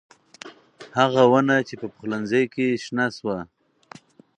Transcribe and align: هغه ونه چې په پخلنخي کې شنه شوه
هغه 0.97 1.21
ونه 1.31 1.55
چې 1.67 1.73
په 1.81 1.87
پخلنخي 1.93 2.43
کې 2.53 2.67
شنه 2.83 3.05
شوه 3.17 3.37